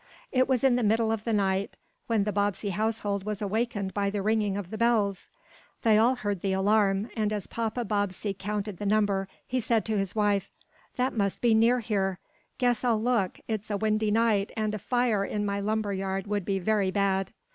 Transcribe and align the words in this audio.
It 0.31 0.47
was 0.49 0.63
in 0.63 0.77
the 0.77 0.81
middle 0.83 1.11
of 1.11 1.25
the 1.25 1.31
night, 1.33 1.77
when 2.07 2.23
the 2.23 2.31
Bobbsey 2.31 2.71
household 2.71 3.23
was 3.23 3.39
awakened 3.39 3.93
by 3.93 4.09
the 4.09 4.23
ringing 4.23 4.57
of 4.57 4.65
fire 4.65 4.77
bells. 4.79 5.29
They 5.83 5.99
all 5.99 6.15
heard 6.15 6.41
the 6.41 6.53
alarm, 6.53 7.11
and 7.15 7.31
as 7.31 7.45
Papa 7.45 7.85
Bobbsey 7.85 8.33
counted 8.33 8.77
the 8.79 8.85
number, 8.87 9.27
he 9.45 9.59
said 9.59 9.85
to 9.85 9.99
his 9.99 10.15
wife: 10.15 10.49
"That 10.95 11.13
must 11.13 11.39
be 11.39 11.53
near 11.53 11.81
here. 11.81 12.17
Guess 12.57 12.83
I'll 12.83 12.99
look. 12.99 13.41
It's 13.47 13.69
a 13.69 13.77
windy 13.77 14.09
night 14.09 14.51
and 14.57 14.73
a 14.73 14.79
fire 14.79 15.23
in 15.23 15.45
my 15.45 15.59
lumber 15.59 15.93
yard 15.93 16.25
would 16.25 16.45
be 16.45 16.57
very 16.57 16.89
bad." 16.89 17.31